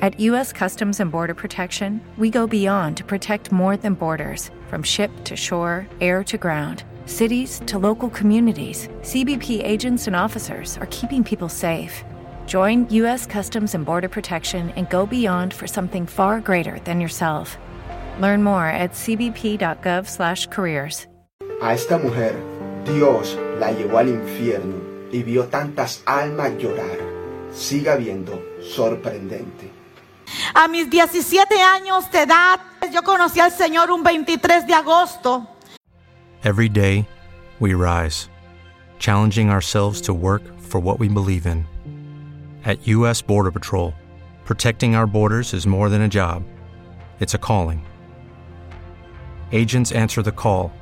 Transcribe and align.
At 0.00 0.18
U.S. 0.32 0.50
Customs 0.50 0.98
and 0.98 1.12
Border 1.12 1.34
Protection, 1.34 2.00
we 2.16 2.30
go 2.30 2.46
beyond 2.46 2.96
to 2.96 3.04
protect 3.04 3.52
more 3.52 3.76
than 3.76 3.92
borders 3.92 4.50
from 4.68 4.82
ship 4.82 5.10
to 5.24 5.36
shore, 5.36 5.86
air 6.00 6.24
to 6.24 6.38
ground. 6.38 6.84
Cities 7.04 7.60
to 7.66 7.78
local 7.78 8.08
communities, 8.08 8.88
CBP 9.02 9.62
agents 9.62 10.06
and 10.06 10.16
officers 10.16 10.78
are 10.78 10.86
keeping 10.86 11.22
people 11.22 11.50
safe. 11.50 12.02
Join 12.46 12.88
U.S. 12.94 13.26
Customs 13.26 13.74
and 13.74 13.84
Border 13.84 14.08
Protection 14.08 14.70
and 14.70 14.88
go 14.88 15.04
beyond 15.04 15.52
for 15.52 15.66
something 15.66 16.06
far 16.06 16.40
greater 16.40 16.78
than 16.84 16.98
yourself. 16.98 17.58
Learn 18.20 18.42
more 18.42 18.68
at 18.68 18.92
cbp.gov/careers. 18.94 21.06
A 21.60 21.74
esta 21.74 21.98
mujer, 21.98 22.34
Dios 22.86 23.36
la 23.58 23.72
llevó 23.72 23.98
al 23.98 24.08
infierno 24.08 24.80
y 25.12 25.22
vio 25.22 25.44
tantas 25.44 26.02
almas 26.06 26.56
llorar. 26.56 26.96
Siga 27.52 27.96
viendo 27.96 28.42
sorprendente. 28.62 29.79
A 30.54 30.68
mis 30.68 30.88
17 30.88 31.62
años 31.62 32.10
de 32.10 32.22
edad, 32.22 32.60
yo 32.92 33.02
conocí 33.02 33.40
al 33.40 33.50
Señor 33.50 33.90
un 33.90 34.02
23 34.02 34.66
de 34.66 34.74
agosto. 34.74 35.46
Every 36.42 36.68
day, 36.68 37.06
we 37.58 37.74
rise, 37.74 38.28
challenging 38.98 39.50
ourselves 39.50 40.00
to 40.02 40.14
work 40.14 40.42
for 40.58 40.80
what 40.80 40.98
we 40.98 41.08
believe 41.08 41.46
in. 41.46 41.66
At 42.64 42.86
U.S. 42.88 43.22
Border 43.22 43.50
Patrol, 43.50 43.94
protecting 44.44 44.94
our 44.94 45.06
borders 45.06 45.52
is 45.52 45.66
more 45.66 45.88
than 45.88 46.02
a 46.02 46.08
job, 46.08 46.44
it's 47.20 47.34
a 47.34 47.38
calling. 47.38 47.84
Agents 49.52 49.92
answer 49.92 50.22
the 50.22 50.32
call, 50.32 50.72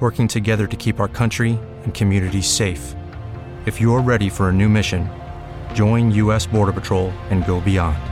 working 0.00 0.26
together 0.26 0.66
to 0.66 0.76
keep 0.76 0.98
our 0.98 1.08
country 1.08 1.58
and 1.84 1.94
communities 1.94 2.48
safe. 2.48 2.96
If 3.66 3.80
you're 3.80 4.02
ready 4.02 4.28
for 4.28 4.48
a 4.48 4.52
new 4.52 4.68
mission, 4.68 5.08
join 5.74 6.10
U.S. 6.12 6.46
Border 6.46 6.72
Patrol 6.72 7.10
and 7.30 7.46
go 7.46 7.60
beyond. 7.60 8.11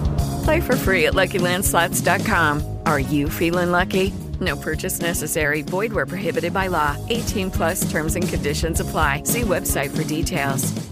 Play 0.43 0.61
for 0.61 0.75
free 0.75 1.07
at 1.07 1.13
LuckyLandSlots.com. 1.13 2.79
Are 2.85 2.99
you 2.99 3.29
feeling 3.29 3.71
lucky? 3.71 4.13
No 4.39 4.55
purchase 4.55 5.01
necessary. 5.01 5.61
Void 5.61 5.93
where 5.93 6.05
prohibited 6.05 6.53
by 6.53 6.67
law. 6.67 6.95
18 7.09 7.51
plus 7.51 7.91
terms 7.91 8.15
and 8.15 8.27
conditions 8.27 8.79
apply. 8.79 9.23
See 9.23 9.41
website 9.41 9.95
for 9.95 10.03
details. 10.03 10.91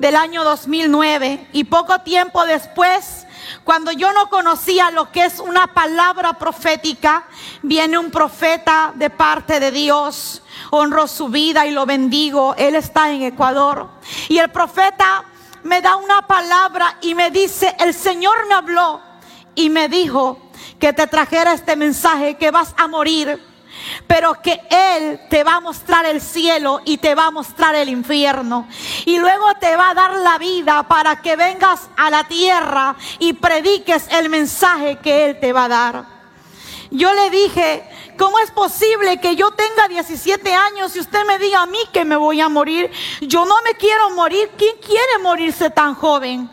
del 0.00 0.16
año 0.16 0.44
2009 0.44 1.48
y 1.52 1.64
poco 1.64 2.00
tiempo 2.00 2.44
después, 2.46 3.26
cuando 3.64 3.92
yo 3.92 4.12
no 4.12 4.30
conocía 4.30 4.90
lo 4.90 5.12
que 5.12 5.24
es 5.24 5.38
una 5.38 5.74
palabra 5.74 6.32
profética, 6.34 7.24
viene 7.62 7.98
un 7.98 8.10
profeta 8.10 8.92
de 8.96 9.10
parte 9.10 9.60
de 9.60 9.70
Dios, 9.70 10.42
honro 10.70 11.06
su 11.06 11.28
vida 11.28 11.66
y 11.66 11.70
lo 11.70 11.84
bendigo, 11.84 12.54
él 12.56 12.74
está 12.74 13.12
en 13.12 13.22
Ecuador 13.22 13.88
y 14.28 14.38
el 14.38 14.48
profeta 14.50 15.24
me 15.62 15.80
da 15.80 15.96
una 15.96 16.26
palabra 16.26 16.98
y 17.00 17.14
me 17.14 17.30
dice, 17.30 17.74
el 17.78 17.94
Señor 17.94 18.46
me 18.48 18.54
habló 18.54 19.00
y 19.54 19.70
me 19.70 19.88
dijo 19.88 20.50
que 20.78 20.92
te 20.92 21.06
trajera 21.06 21.52
este 21.52 21.76
mensaje, 21.76 22.36
que 22.36 22.50
vas 22.50 22.74
a 22.76 22.88
morir 22.88 23.50
pero 24.06 24.40
que 24.42 24.60
Él 24.70 25.20
te 25.28 25.44
va 25.44 25.56
a 25.56 25.60
mostrar 25.60 26.04
el 26.06 26.20
cielo 26.20 26.80
y 26.84 26.98
te 26.98 27.14
va 27.14 27.26
a 27.26 27.30
mostrar 27.30 27.74
el 27.74 27.88
infierno. 27.88 28.68
Y 29.04 29.18
luego 29.18 29.54
te 29.60 29.76
va 29.76 29.90
a 29.90 29.94
dar 29.94 30.16
la 30.18 30.38
vida 30.38 30.82
para 30.84 31.20
que 31.22 31.36
vengas 31.36 31.88
a 31.96 32.10
la 32.10 32.24
tierra 32.24 32.96
y 33.18 33.32
prediques 33.34 34.08
el 34.10 34.28
mensaje 34.28 34.98
que 34.98 35.26
Él 35.26 35.40
te 35.40 35.52
va 35.52 35.64
a 35.64 35.68
dar. 35.68 36.04
Yo 36.90 37.12
le 37.14 37.30
dije, 37.30 37.88
¿cómo 38.20 38.38
es 38.38 38.50
posible 38.50 39.18
que 39.18 39.34
yo 39.34 39.50
tenga 39.52 39.88
17 39.88 40.54
años 40.54 40.94
y 40.94 41.00
usted 41.00 41.24
me 41.24 41.38
diga 41.38 41.62
a 41.62 41.66
mí 41.66 41.78
que 41.90 42.04
me 42.04 42.16
voy 42.16 42.38
a 42.42 42.50
morir? 42.50 42.90
Yo 43.22 43.46
no 43.46 43.54
me 43.64 43.72
quiero 43.78 44.10
morir. 44.10 44.50
¿Quién 44.58 44.76
quiere 44.76 45.22
morirse 45.22 45.70
tan 45.70 45.94
joven? 45.94 46.50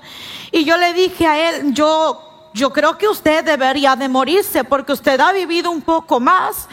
Y 0.54 0.64
yo 0.64 0.78
le 0.78 0.94
dije 0.94 1.28
a 1.28 1.50
él, 1.50 1.74
yo 1.74 2.24
yo 2.54 2.72
creo 2.72 2.98
que 2.98 3.10
usted 3.10 3.44
debería 3.44 3.98
de 3.98 4.08
morirse 4.08 4.64
porque 4.64 4.94
usted 4.94 5.20
ha 5.20 5.34
vivido 5.34 5.70
un 5.70 5.82
poco 5.82 6.22
más. 6.22 6.70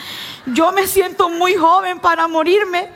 Yo 0.46 0.70
me 0.70 0.86
siento 0.86 1.28
muy 1.28 1.56
joven 1.56 1.98
para 1.98 2.28
morirme. 2.28 2.92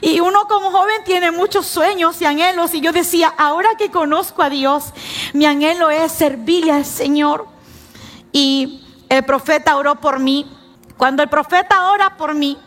Y 0.00 0.20
uno 0.20 0.46
como 0.46 0.70
joven 0.70 1.02
tiene 1.04 1.32
muchos 1.32 1.66
sueños 1.66 2.22
y 2.22 2.26
anhelos. 2.26 2.74
Y 2.74 2.80
yo 2.80 2.92
decía, 2.92 3.34
ahora 3.36 3.70
que 3.76 3.90
conozco 3.90 4.44
a 4.44 4.50
Dios, 4.50 4.84
mi 5.32 5.46
anhelo 5.46 5.90
es 5.90 6.12
servirle 6.12 6.70
al 6.70 6.86
Señor. 6.86 7.48
Y 8.30 8.86
el 9.08 9.24
profeta 9.24 9.76
oró 9.76 9.96
por 9.96 10.20
mí. 10.20 10.59
Cuando 11.00 11.22
el 11.22 11.30
profeta 11.30 11.92
ora 11.92 12.14
por 12.18 12.34
mí, 12.34 12.58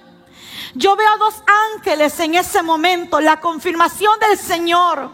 yo 0.74 0.96
veo 0.96 1.08
a 1.08 1.18
dos 1.18 1.36
ángeles 1.76 2.20
en 2.20 2.34
ese 2.34 2.64
momento, 2.64 3.22
la 3.22 3.40
confirmación 3.40 4.20
del 4.22 4.40
Señor. 4.40 5.12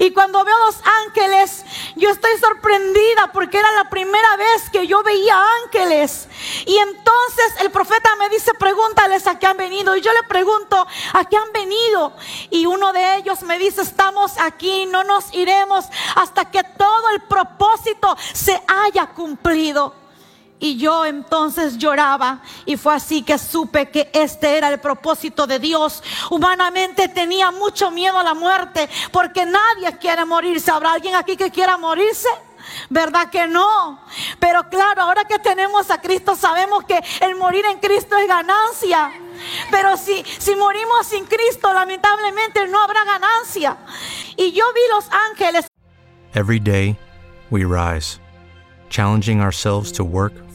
Y 0.00 0.10
cuando 0.10 0.42
veo 0.44 0.58
los 0.66 0.74
ángeles, 1.06 1.64
yo 1.94 2.10
estoy 2.10 2.36
sorprendida 2.40 3.30
porque 3.32 3.56
era 3.56 3.70
la 3.70 3.88
primera 3.88 4.36
vez 4.36 4.68
que 4.68 4.88
yo 4.88 5.00
veía 5.04 5.40
ángeles. 5.62 6.26
Y 6.66 6.76
entonces 6.76 7.54
el 7.60 7.70
profeta 7.70 8.16
me 8.16 8.28
dice, 8.30 8.52
pregúntales 8.54 9.28
a 9.28 9.38
qué 9.38 9.46
han 9.46 9.56
venido. 9.56 9.94
Y 9.94 10.00
yo 10.00 10.12
le 10.12 10.24
pregunto, 10.24 10.88
¿a 11.12 11.24
qué 11.26 11.36
han 11.36 11.52
venido? 11.52 12.14
Y 12.50 12.66
uno 12.66 12.92
de 12.92 13.18
ellos 13.18 13.42
me 13.42 13.60
dice, 13.60 13.82
estamos 13.82 14.32
aquí, 14.40 14.86
no 14.86 15.04
nos 15.04 15.32
iremos 15.34 15.84
hasta 16.16 16.50
que 16.50 16.64
todo 16.64 17.10
el 17.10 17.20
propósito 17.20 18.16
se 18.32 18.60
haya 18.66 19.06
cumplido. 19.06 20.00
Y 20.62 20.76
yo 20.76 21.06
entonces 21.06 21.78
lloraba 21.78 22.42
y 22.66 22.76
fue 22.76 22.94
así 22.94 23.22
que 23.22 23.38
supe 23.38 23.90
que 23.90 24.10
este 24.12 24.58
era 24.58 24.68
el 24.68 24.78
propósito 24.78 25.46
de 25.46 25.58
Dios. 25.58 26.02
Humanamente 26.28 27.08
tenía 27.08 27.50
mucho 27.50 27.90
miedo 27.90 28.18
a 28.18 28.22
la 28.22 28.34
muerte 28.34 28.88
porque 29.10 29.46
nadie 29.46 29.96
quiere 29.98 30.26
morirse. 30.26 30.70
¿Habrá 30.70 30.92
alguien 30.92 31.14
aquí 31.14 31.34
que 31.34 31.50
quiera 31.50 31.78
morirse? 31.78 32.28
¿Verdad 32.90 33.30
que 33.30 33.46
no? 33.46 34.00
Pero 34.38 34.68
claro, 34.68 35.00
ahora 35.02 35.24
que 35.24 35.38
tenemos 35.38 35.90
a 35.90 35.98
Cristo 35.98 36.36
sabemos 36.36 36.84
que 36.84 37.00
el 37.22 37.36
morir 37.36 37.64
en 37.64 37.78
Cristo 37.78 38.18
es 38.18 38.28
ganancia. 38.28 39.10
Pero 39.70 39.96
si, 39.96 40.22
si 40.38 40.54
morimos 40.56 41.06
sin 41.06 41.24
Cristo, 41.24 41.72
lamentablemente 41.72 42.68
no 42.68 42.82
habrá 42.82 43.02
ganancia. 43.04 43.78
Y 44.36 44.52
yo 44.52 44.64
vi 44.74 44.80
los 44.94 45.06
ángeles. 45.30 45.66
Every 46.34 46.60
day, 46.60 46.98
we 47.50 47.64
rise, 47.64 48.20
challenging 48.90 49.40
ourselves 49.40 49.90
to 49.92 50.04
work 50.04 50.34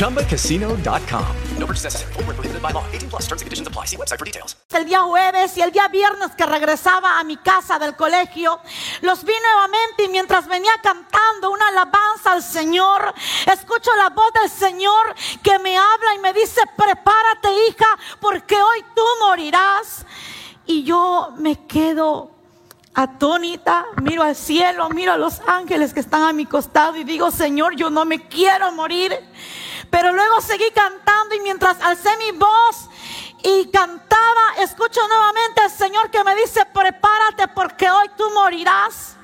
ChumbaCasino.com. 0.00 1.26
No 1.58 1.66
purchase 1.66 1.84
necessary. 1.84 2.12
Full 2.14 2.24
prohibited 2.24 2.62
by 2.62 2.72
law. 2.72 2.84
18 2.92 3.10
plus 3.10 3.22
terms 3.28 3.42
and 3.42 3.46
conditions 3.46 3.68
apply. 3.68 3.86
See 3.86 3.96
website 3.96 4.18
for 4.18 4.24
details. 4.24 4.56
El 4.72 4.86
día 4.86 5.02
jueves 5.02 5.56
y 5.58 5.60
el 5.60 5.72
día 5.72 5.88
viernes 5.88 6.30
que 6.36 6.46
regresaba 6.46 7.18
a 7.18 7.24
mi 7.24 7.36
casa 7.36 7.78
del 7.78 7.96
colegio, 7.96 8.60
los 9.02 9.24
vi 9.24 9.34
nuevamente 9.42 10.04
y 10.04 10.08
mientras 10.08 10.46
venía 10.48 10.72
cantando 10.82 11.50
una 11.50 11.68
alabanza 11.68 12.32
al 12.32 12.42
Señor, 12.42 13.12
escucho 13.52 13.90
la 13.96 14.08
voz 14.10 14.32
del 14.32 14.48
Señor 14.48 15.14
que 15.42 15.58
me 15.58 15.76
habla 15.76 16.14
y 16.14 16.18
me 16.20 16.32
dice, 16.32 16.62
prepárate 16.76 17.48
hija, 17.68 17.98
porque 18.20 18.54
hoy 18.54 18.84
tú 18.94 19.02
morirás. 19.20 20.06
Y 20.66 20.84
yo 20.84 21.34
me 21.36 21.66
quedo 21.66 22.39
atónita, 22.94 23.86
miro 24.02 24.22
al 24.22 24.36
cielo, 24.36 24.88
miro 24.90 25.12
a 25.12 25.16
los 25.16 25.40
ángeles 25.46 25.94
que 25.94 26.00
están 26.00 26.22
a 26.22 26.32
mi 26.32 26.46
costado 26.46 26.96
y 26.96 27.04
digo, 27.04 27.30
Señor, 27.30 27.76
yo 27.76 27.90
no 27.90 28.04
me 28.04 28.26
quiero 28.28 28.72
morir. 28.72 29.16
Pero 29.90 30.12
luego 30.12 30.40
seguí 30.40 30.70
cantando 30.74 31.34
y 31.34 31.40
mientras 31.40 31.80
alcé 31.80 32.10
mi 32.18 32.32
voz 32.32 32.88
y 33.42 33.70
cantaba, 33.70 34.54
escucho 34.58 35.00
nuevamente 35.08 35.60
al 35.62 35.70
Señor 35.70 36.10
que 36.10 36.22
me 36.22 36.34
dice, 36.36 36.64
prepárate 36.66 37.48
porque 37.48 37.90
hoy 37.90 38.10
tú 38.16 38.24
morirás. 38.34 39.16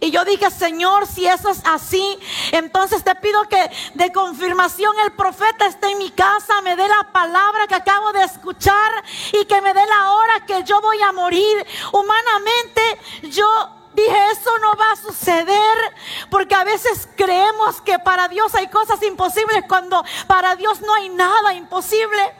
Y 0.00 0.10
yo 0.10 0.24
dije, 0.24 0.50
Señor, 0.50 1.06
si 1.06 1.26
eso 1.26 1.50
es 1.50 1.60
así, 1.64 2.18
entonces 2.52 3.02
te 3.02 3.14
pido 3.16 3.42
que 3.48 3.70
de 3.94 4.12
confirmación 4.12 4.94
el 5.04 5.12
profeta 5.12 5.66
esté 5.66 5.88
en 5.88 5.98
mi 5.98 6.10
casa, 6.10 6.60
me 6.62 6.76
dé 6.76 6.86
la 6.86 7.12
palabra 7.12 7.66
que 7.66 7.74
acabo 7.74 8.12
de 8.12 8.22
escuchar 8.22 8.92
y 9.32 9.44
que 9.44 9.60
me 9.60 9.74
dé 9.74 9.84
la 9.86 10.12
hora 10.12 10.46
que 10.46 10.62
yo 10.64 10.80
voy 10.80 11.00
a 11.02 11.12
morir. 11.12 11.66
Humanamente 11.92 12.82
yo 13.22 13.46
Dije, 13.94 14.30
eso 14.30 14.56
no 14.60 14.76
va 14.76 14.92
a 14.92 14.96
suceder 14.96 15.94
porque 16.30 16.54
a 16.54 16.62
veces 16.62 17.08
creemos 17.16 17.80
que 17.80 17.98
para 17.98 18.28
Dios 18.28 18.54
hay 18.54 18.68
cosas 18.68 19.02
imposibles 19.02 19.64
cuando 19.66 20.04
para 20.28 20.54
Dios 20.54 20.80
no 20.82 20.94
hay 20.94 21.08
nada 21.08 21.52
imposible. 21.54 22.32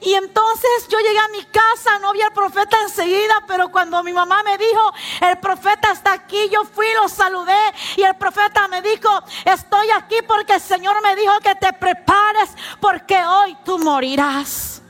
Y 0.00 0.12
entonces 0.12 0.88
yo 0.88 0.98
llegué 0.98 1.18
a 1.18 1.28
mi 1.28 1.42
casa, 1.44 1.98
no 2.00 2.12
vi 2.12 2.20
al 2.20 2.32
profeta 2.32 2.76
enseguida, 2.82 3.42
pero 3.46 3.70
cuando 3.70 4.02
mi 4.02 4.12
mamá 4.12 4.42
me 4.42 4.58
dijo, 4.58 4.92
el 5.22 5.38
profeta 5.38 5.90
está 5.90 6.12
aquí, 6.12 6.50
yo 6.50 6.64
fui, 6.64 6.86
lo 7.00 7.08
saludé 7.08 7.56
y 7.96 8.02
el 8.02 8.14
profeta 8.16 8.68
me 8.68 8.82
dijo, 8.82 9.08
estoy 9.44 9.90
aquí 9.90 10.16
porque 10.28 10.54
el 10.54 10.60
Señor 10.60 11.02
me 11.02 11.16
dijo 11.16 11.32
que 11.40 11.54
te 11.54 11.72
prepares 11.72 12.50
porque 12.80 13.24
hoy 13.24 13.56
tú 13.64 13.78
morirás. 13.78 14.82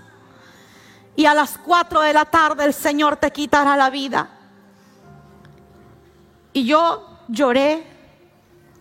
Y 1.15 1.25
a 1.25 1.35
las 1.35 1.57
4 1.57 2.01
de 2.01 2.13
la 2.13 2.25
tarde 2.25 2.65
el 2.65 2.75
Señor 2.75 3.17
te 3.17 3.31
quitará 3.31 3.77
la 3.77 3.91
vida. 3.91 4.29
Y 6.53 6.65
yo 6.65 7.07
lloré. 7.29 7.95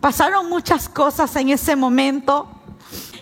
Pasaron 0.01 0.50
muchas 0.50 0.89
cosas 0.89 1.36
en 1.36 1.50
ese 1.50 1.75
momento 1.75 2.50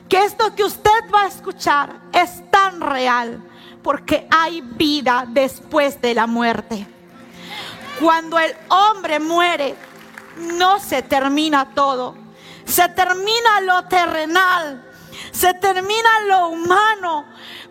que 0.10 0.26
esto 0.26 0.54
que 0.54 0.64
usted 0.64 1.12
va 1.14 1.24
a 1.24 1.28
escuchar 1.28 2.02
es 2.12 2.52
real 2.82 3.44
porque 3.82 4.28
hay 4.32 4.62
vida 4.62 5.26
después 5.28 6.02
de 6.02 6.14
la 6.14 6.26
muerte. 6.26 6.88
Cuando 8.00 8.40
el 8.40 8.56
hombre 8.70 9.20
muere, 9.20 9.76
no 10.38 10.80
se 10.80 11.02
termina 11.04 11.74
todo. 11.74 12.16
Se 12.66 12.88
termina 12.90 13.62
lo 13.62 13.84
terrenal, 13.86 14.84
se 15.32 15.54
termina 15.56 16.10
lo 16.28 16.48
humano, 16.48 17.26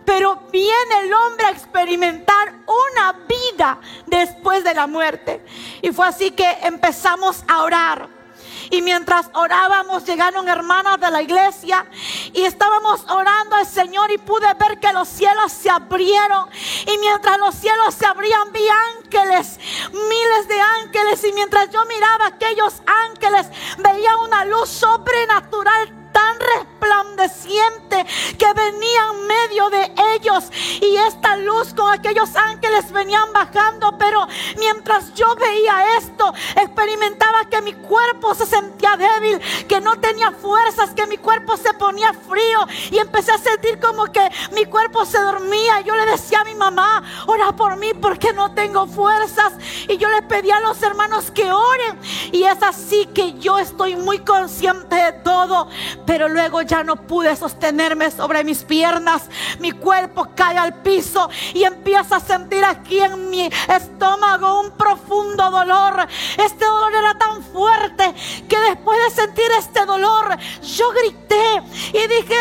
pero 0.05 0.49
viene 0.53 1.01
el 1.03 1.13
hombre 1.15 1.47
a 1.47 1.51
experimentar 1.51 2.55
una 2.67 3.13
vida 3.27 3.79
después 4.07 4.63
de 4.63 4.75
la 4.75 4.87
muerte. 4.87 5.45
Y 5.81 5.91
fue 5.93 6.07
así 6.07 6.33
que 6.33 6.59
empezamos 6.63 7.43
a 7.49 7.63
orar 7.63 8.22
y 8.71 8.83
mientras 8.83 9.31
orábamos, 9.35 10.05
llegaron 10.05 10.49
hermanas 10.49 11.01
de 11.01 11.11
la 11.11 11.23
iglesia 11.23 11.87
y 12.33 12.43
estábamos 12.45 13.05
orando 13.11 13.57
al 13.57 13.67
Señor 13.67 14.11
y 14.11 14.19
pude 14.19 14.47
ver 14.55 14.79
que 14.81 14.93
los 14.93 15.09
cielos 15.09 15.53
se 15.53 15.71
abrieron. 15.71 16.49
Y 16.87 16.99
mientras 16.99 17.39
los 17.39 17.55
cielos 17.55 17.95
se 17.95 18.07
abrían, 18.07 18.53
vi 18.53 18.67
ángeles, 18.69 19.59
miles 19.93 20.49
de 20.49 20.61
ángeles. 20.61 21.25
Y 21.25 21.33
mientras 21.33 21.71
yo 21.71 21.85
miraba 21.87 22.27
aquellos 22.27 22.83
ángeles, 22.87 23.47
veía 23.79 24.17
una 24.19 24.45
luz 24.45 24.69
sobrenatural 24.69 26.11
tan 26.13 26.39
resplandeciente 26.83 28.05
que 28.39 28.53
venía 28.55 29.01
en 29.13 29.27
medio 29.27 29.71
de 29.71 29.93
ellos. 30.15 30.51
Y 30.81 30.97
esta 30.97 31.37
luz 31.37 31.75
con 31.75 31.93
aquellos 31.93 32.35
ángeles 32.37 32.91
venían 32.93 33.33
bajando, 33.33 33.97
pero 33.99 34.27
mientras 34.59 35.15
yo 35.15 35.35
veía 35.37 35.97
esto, 35.99 36.33
experimentaba 36.57 37.45
que 37.49 37.63
mi 37.63 37.75
cuerpo 37.75 38.35
se 38.35 38.47
sentía 38.47 38.97
débil, 38.97 39.41
que 39.69 39.81
no 39.81 39.99
tenía 40.01 40.33
fuerzas, 40.33 40.91
que 40.91 41.07
mi 41.07 41.19
cuerpo 41.19 41.57
se 41.57 41.73
ponía 41.75 42.13
frío. 42.13 42.67
Y 42.91 42.99
empecé 42.99 43.33
a 43.33 43.39
sentir 43.39 43.79
como 43.81 44.07
que 44.07 44.29
mi 44.53 44.65
cuerpo 44.65 45.05
se 45.05 45.21
dormía. 45.21 45.81
Yo 45.83 45.95
le 45.95 46.07
decía 46.07 46.41
a 46.41 46.45
mi 46.45 46.55
mamá, 46.55 47.03
ora 47.27 47.53
por 47.53 47.77
mí 47.77 47.93
porque 47.95 48.33
no 48.33 48.53
tengo 48.53 48.87
fuerzas 48.87 49.53
y 49.89 49.97
yo 49.99 50.09
le 50.09 50.23
pedía 50.23 50.57
a 50.57 50.61
los 50.61 50.83
hermanos 50.83 51.31
que 51.31 51.51
oren. 51.51 51.99
Y 52.33 52.45
es 52.45 52.63
así 52.63 53.07
que 53.15 53.35
yo 53.35 53.59
estoy 53.59 53.97
muy 53.97 54.21
consciente 54.21 54.97
de 54.97 55.13
todo, 55.13 55.69
pero 56.07 56.29
luego 56.29 56.63
ya 56.63 56.72
no 56.83 56.97
pude 56.97 57.37
sostenerme 57.37 58.11
sobre 58.11 58.43
mis 58.45 58.63
piernas. 58.63 59.29
Mi 59.61 59.73
cuerpo 59.73 60.29
cae 60.35 60.57
al 60.57 60.81
piso 60.81 61.29
y 61.53 61.65
empiezo 61.65 62.15
a 62.15 62.21
sentir 62.21 62.65
aquí 62.65 62.99
en 63.01 63.29
mi 63.29 63.51
estómago 63.69 64.61
un 64.61 64.71
profundo 64.71 65.51
dolor. 65.51 66.09
Este 66.39 66.65
dolor 66.65 66.93
era 66.95 67.19
tan 67.19 67.43
fuerte 67.43 68.15
que 68.49 68.59
después 68.59 68.99
de 69.05 69.23
sentir 69.23 69.45
este 69.59 69.85
dolor, 69.85 70.37
yo 70.63 70.91
grité 70.93 71.63
y 71.89 72.09
dije, 72.09 72.37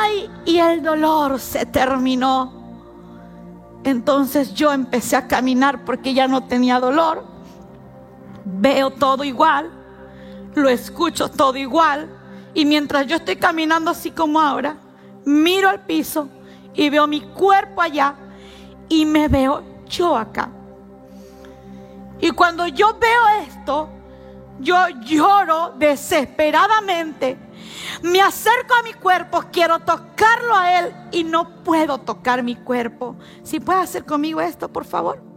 ¡ay! 0.00 0.30
Y 0.44 0.58
el 0.58 0.82
dolor 0.82 1.40
se 1.40 1.66
terminó. 1.66 2.62
Entonces 3.82 4.54
yo 4.54 4.72
empecé 4.72 5.16
a 5.16 5.26
caminar 5.26 5.84
porque 5.84 6.14
ya 6.14 6.28
no 6.28 6.44
tenía 6.44 6.78
dolor. 6.78 7.24
Veo 8.44 8.90
todo 8.90 9.24
igual, 9.24 9.70
lo 10.54 10.68
escucho 10.68 11.28
todo 11.28 11.56
igual 11.56 12.11
y 12.54 12.64
mientras 12.64 13.06
yo 13.06 13.16
estoy 13.16 13.36
caminando 13.36 13.90
así 13.90 14.10
como 14.10 14.40
ahora, 14.40 14.76
miro 15.24 15.68
al 15.68 15.80
piso 15.80 16.28
y 16.74 16.90
veo 16.90 17.06
mi 17.06 17.20
cuerpo 17.20 17.80
allá 17.80 18.14
y 18.88 19.04
me 19.06 19.28
veo 19.28 19.62
yo 19.86 20.16
acá. 20.16 20.50
Y 22.20 22.30
cuando 22.30 22.66
yo 22.66 22.96
veo 22.98 23.28
esto, 23.46 23.88
yo 24.60 24.88
lloro 25.04 25.74
desesperadamente. 25.76 27.36
Me 28.02 28.20
acerco 28.20 28.74
a 28.74 28.82
mi 28.82 28.92
cuerpo, 28.92 29.42
quiero 29.50 29.80
tocarlo 29.80 30.54
a 30.54 30.78
él 30.78 30.94
y 31.10 31.24
no 31.24 31.62
puedo 31.64 31.98
tocar 31.98 32.42
mi 32.42 32.56
cuerpo. 32.56 33.16
Si 33.42 33.60
puede 33.60 33.80
hacer 33.80 34.04
conmigo 34.04 34.40
esto, 34.40 34.68
por 34.68 34.84
favor. 34.84 35.31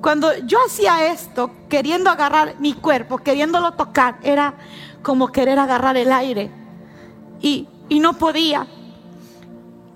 Cuando 0.00 0.36
yo 0.38 0.58
hacía 0.64 1.06
esto, 1.06 1.50
queriendo 1.68 2.10
agarrar 2.10 2.56
mi 2.58 2.74
cuerpo, 2.74 3.18
queriéndolo 3.18 3.72
tocar, 3.72 4.18
era 4.22 4.54
como 5.02 5.32
querer 5.32 5.58
agarrar 5.58 5.96
el 5.96 6.12
aire. 6.12 6.50
Y, 7.40 7.68
y 7.88 8.00
no 8.00 8.14
podía. 8.14 8.66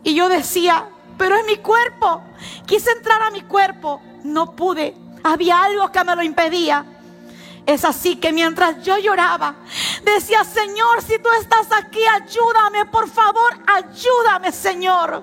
Y 0.02 0.14
yo 0.14 0.28
decía, 0.28 0.87
pero 1.19 1.37
es 1.37 1.47
mi 1.47 1.57
cuerpo. 1.57 2.23
Quise 2.66 2.90
entrar 2.92 3.23
a 3.23 3.30
mi 3.30 3.42
cuerpo, 3.42 4.00
no 4.25 4.52
pude. 4.52 4.95
Había 5.23 5.62
algo 5.62 5.92
que 5.92 6.04
me 6.04 6.16
lo 6.16 6.23
impedía. 6.23 6.85
Es 7.66 7.85
así 7.85 8.16
que 8.16 8.33
mientras 8.33 8.83
yo 8.83 8.99
lloraba, 8.99 9.54
decía, 10.02 10.42
Señor, 10.45 11.02
si 11.02 11.19
tú 11.19 11.28
estás 11.40 11.69
aquí, 11.73 12.00
ayúdame, 12.04 12.87
por 12.87 13.09
favor, 13.09 13.52
ayúdame, 13.66 14.50
Señor. 14.50 15.23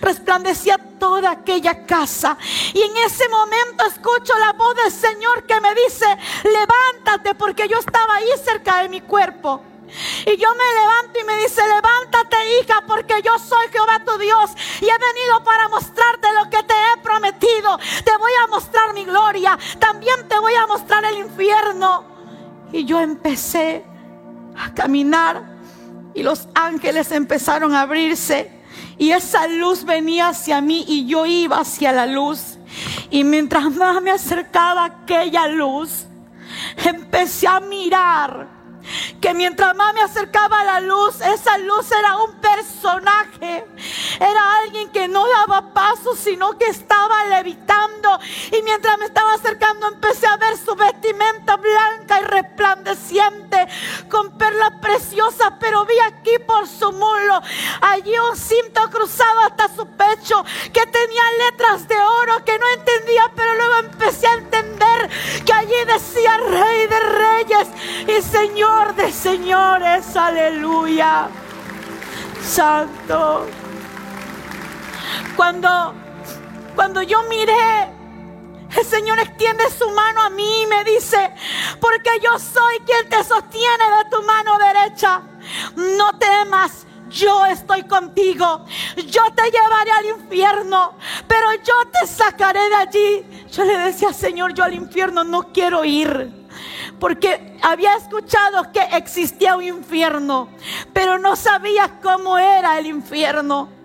resplandecía 0.00 0.78
toda 0.98 1.30
aquella 1.32 1.86
casa. 1.86 2.36
Y 2.74 2.80
en 2.80 2.96
ese 2.98 3.28
momento 3.28 3.84
escucho 3.86 4.38
la 4.38 4.52
voz 4.52 4.74
del 4.76 4.92
Señor 4.92 5.44
que 5.44 5.60
me 5.60 5.74
dice, 5.74 6.06
levántate 6.44 7.34
porque 7.34 7.68
yo 7.68 7.78
estaba 7.78 8.16
ahí 8.16 8.28
cerca 8.44 8.82
de 8.82 8.88
mi 8.88 9.00
cuerpo. 9.00 9.62
Y 10.24 10.36
yo 10.36 10.48
me 10.54 10.80
levanto 10.80 11.18
y 11.20 11.24
me 11.24 11.42
dice, 11.42 11.62
levántate 11.62 12.36
hija, 12.60 12.82
porque 12.86 13.14
yo 13.24 13.38
soy 13.38 13.66
Jehová 13.72 14.00
tu 14.04 14.16
Dios 14.18 14.50
y 14.80 14.84
he 14.84 14.98
venido 14.98 15.42
para 15.44 15.68
mostrarte 15.68 16.28
lo 16.32 16.48
que 16.48 16.62
te 16.62 16.74
he 16.74 17.02
prometido. 17.02 17.78
Te 18.04 18.16
voy 18.16 18.32
a 18.44 18.46
mostrar 18.48 18.94
mi 18.94 19.04
gloria, 19.04 19.58
también 19.78 20.28
te 20.28 20.38
voy 20.38 20.54
a 20.54 20.66
mostrar 20.66 21.04
el 21.04 21.18
infierno. 21.18 22.04
Y 22.72 22.84
yo 22.84 23.00
empecé 23.00 23.84
a 24.56 24.72
caminar 24.72 25.42
y 26.14 26.22
los 26.22 26.48
ángeles 26.54 27.10
empezaron 27.10 27.74
a 27.74 27.82
abrirse 27.82 28.59
y 29.00 29.12
esa 29.12 29.46
luz 29.48 29.86
venía 29.86 30.28
hacia 30.28 30.60
mí 30.60 30.84
y 30.86 31.06
yo 31.06 31.24
iba 31.24 31.58
hacia 31.58 31.90
la 31.90 32.06
luz. 32.06 32.58
Y 33.08 33.24
mientras 33.24 33.74
más 33.74 34.02
me 34.02 34.10
acercaba 34.10 34.84
aquella 34.84 35.48
luz, 35.48 36.04
empecé 36.84 37.46
a 37.46 37.60
mirar 37.60 38.46
que 39.18 39.32
mientras 39.32 39.74
más 39.74 39.94
me 39.94 40.02
acercaba 40.02 40.60
a 40.60 40.64
la 40.64 40.80
luz, 40.80 41.18
esa 41.22 41.56
luz 41.56 41.90
era 41.98 42.18
un 42.18 42.34
personaje. 42.42 43.64
Era 44.18 44.56
alguien 44.62 44.90
que 44.90 45.08
no 45.08 45.26
daba 45.28 45.72
paso, 45.72 46.16
sino 46.16 46.56
que 46.58 46.66
estaba 46.66 47.24
levitando. 47.26 48.18
Y 48.50 48.62
mientras 48.62 48.98
me 48.98 49.06
estaba 49.06 49.34
acercando, 49.34 49.88
empecé 49.88 50.26
a 50.26 50.36
ver 50.36 50.56
su 50.56 50.74
vestimenta 50.74 51.56
blanca 51.56 52.20
y 52.20 52.24
resplandeciente, 52.24 53.68
con 54.10 54.36
perlas 54.36 54.72
preciosas. 54.80 55.52
Pero 55.60 55.84
vi 55.84 55.98
aquí 56.00 56.38
por 56.46 56.66
su 56.66 56.92
mulo, 56.92 57.40
allí 57.80 58.12
un 58.18 58.36
cinto 58.36 58.88
cruzado 58.90 59.40
hasta 59.40 59.68
su 59.74 59.86
pecho, 59.86 60.44
que 60.72 60.86
tenía 60.86 61.22
letras 61.46 61.86
de 61.86 61.96
oro 61.96 62.44
que 62.44 62.58
no 62.58 62.66
entendía, 62.68 63.30
pero 63.34 63.54
luego 63.54 63.78
empecé 63.78 64.26
a 64.26 64.34
entender 64.34 65.10
que 65.44 65.52
allí 65.52 65.74
decía 65.86 66.36
Rey 66.38 66.86
de 66.86 67.00
Reyes 67.00 67.68
y 68.08 68.22
Señor 68.22 68.94
de 68.94 69.12
Señores. 69.12 70.16
Aleluya. 70.16 71.28
Santo. 72.42 73.46
Cuando, 75.36 75.94
cuando 76.74 77.02
yo 77.02 77.22
miré, 77.24 77.88
el 78.78 78.84
Señor 78.84 79.18
extiende 79.18 79.68
su 79.70 79.90
mano 79.90 80.22
a 80.22 80.30
mí 80.30 80.62
y 80.62 80.66
me 80.66 80.84
dice, 80.84 81.32
porque 81.80 82.10
yo 82.22 82.38
soy 82.38 82.78
quien 82.86 83.08
te 83.08 83.24
sostiene 83.24 83.84
de 83.98 84.10
tu 84.10 84.22
mano 84.22 84.58
derecha. 84.58 85.22
No 85.76 86.18
temas, 86.18 86.86
yo 87.08 87.44
estoy 87.46 87.82
contigo. 87.84 88.64
Yo 88.96 89.22
te 89.34 89.50
llevaré 89.50 89.90
al 89.90 90.06
infierno, 90.20 90.94
pero 91.26 91.52
yo 91.54 91.74
te 91.90 92.06
sacaré 92.06 92.68
de 92.68 92.74
allí. 92.76 93.46
Yo 93.50 93.64
le 93.64 93.78
decía, 93.78 94.12
Señor, 94.12 94.54
yo 94.54 94.62
al 94.62 94.74
infierno 94.74 95.24
no 95.24 95.52
quiero 95.52 95.84
ir. 95.84 96.32
Porque 97.00 97.58
había 97.62 97.96
escuchado 97.96 98.70
que 98.72 98.82
existía 98.92 99.56
un 99.56 99.64
infierno, 99.64 100.48
pero 100.92 101.18
no 101.18 101.34
sabía 101.34 101.98
cómo 102.00 102.38
era 102.38 102.78
el 102.78 102.86
infierno. 102.86 103.79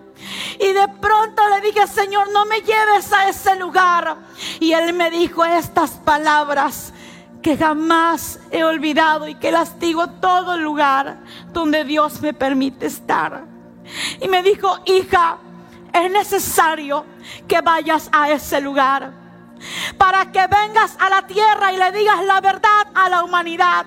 Y 0.60 0.74
de 0.74 0.88
pronto 1.00 1.42
le 1.50 1.62
dije, 1.62 1.88
Señor, 1.88 2.32
no 2.32 2.46
me 2.46 2.62
lleves 2.62 3.12
a 3.14 3.30
ese 3.30 3.56
lugar. 3.56 4.18
Y 4.60 4.74
Él 4.74 4.94
me 4.94 5.12
dijo 5.12 5.46
estas 5.46 5.92
palabras 5.92 6.94
que 7.42 7.58
jamás 7.58 8.40
he 8.50 8.64
olvidado 8.64 9.28
y 9.28 9.36
que 9.36 9.52
las 9.52 9.80
digo 9.80 10.08
todo 10.08 10.58
lugar 10.58 11.20
donde 11.54 11.84
Dios 11.84 12.22
me 12.22 12.34
permite 12.34 12.88
estar. 12.88 13.46
Y 14.20 14.28
me 14.28 14.42
dijo, 14.42 14.80
hija, 14.86 15.38
es 15.94 16.12
necesario 16.12 17.06
que 17.48 17.62
vayas 17.62 18.10
a 18.12 18.32
ese 18.32 18.60
lugar 18.60 19.14
para 19.98 20.32
que 20.32 20.46
vengas 20.48 20.98
a 21.00 21.10
la 21.10 21.26
tierra 21.28 21.72
y 21.72 21.78
le 21.78 21.92
digas 21.92 22.24
la 22.26 22.42
verdad 22.42 22.88
a 22.94 23.10
la 23.10 23.24
humanidad. 23.24 23.86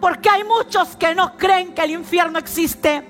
Porque 0.00 0.28
hay 0.30 0.44
muchos 0.44 0.96
que 0.96 1.14
no 1.14 1.36
creen 1.36 1.74
que 1.74 1.82
el 1.82 1.90
infierno 1.90 2.38
existe. 2.38 3.04